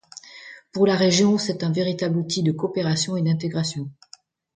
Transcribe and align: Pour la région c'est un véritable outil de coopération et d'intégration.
Pour 0.71 0.87
la 0.87 0.95
région 0.95 1.37
c'est 1.37 1.63
un 1.63 1.71
véritable 1.71 2.17
outil 2.17 2.41
de 2.41 2.51
coopération 2.51 3.17
et 3.17 3.21
d'intégration. 3.21 3.87